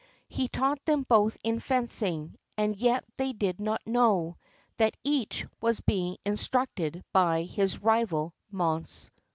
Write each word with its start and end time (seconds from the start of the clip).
He 0.29 0.47
taught 0.47 0.83
them 0.85 1.03
both 1.07 1.37
in 1.43 1.59
fencing, 1.59 2.33
and 2.57 2.75
yet 2.75 3.05
they 3.17 3.33
did 3.33 3.59
not 3.61 3.85
know, 3.85 4.37
That 4.77 4.95
each, 5.03 5.45
was 5.61 5.79
being 5.81 6.17
instructed 6.25 7.03
by 7.13 7.43
his 7.43 7.83
rival, 7.83 8.33
Mons. 8.49 9.11